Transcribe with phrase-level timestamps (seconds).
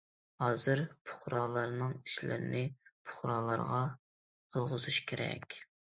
[0.43, 0.79] ھازىر
[1.09, 2.63] پۇقرالارنىڭ ئىشلىرىنى
[3.11, 3.83] پۇقرالارغا
[4.57, 5.61] قىلغۇزۇش كېرەك.